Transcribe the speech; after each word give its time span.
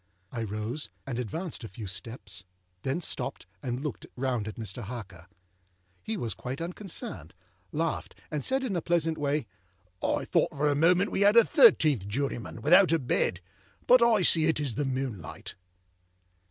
I 0.31 0.41
rose, 0.41 0.89
and 1.05 1.19
advanced 1.19 1.63
a 1.63 1.67
few 1.67 1.85
steps; 1.85 2.43
then 2.81 3.01
stopped, 3.01 3.45
and 3.61 3.83
looked 3.83 4.07
round 4.15 4.47
at 4.47 4.55
Mr. 4.55 4.81
Harker. 4.81 5.27
He 6.01 6.17
was 6.17 6.33
quite 6.33 6.59
unconcerned, 6.59 7.35
laughed, 7.71 8.15
and 8.31 8.43
said 8.43 8.63
in 8.63 8.75
a 8.75 8.81
pleasant 8.81 9.19
way, 9.19 9.45
âI 10.01 10.25
thought 10.27 10.49
for 10.49 10.67
a 10.69 10.73
moment 10.75 11.11
we 11.11 11.21
had 11.21 11.37
a 11.37 11.43
thirteenth 11.45 12.07
juryman, 12.07 12.63
without 12.63 12.91
a 12.91 12.97
bed. 12.97 13.41
But 13.85 14.01
I 14.01 14.23
see 14.23 14.47
it 14.47 14.59
is 14.59 14.73
the 14.73 14.85
moonlight. 14.85 15.53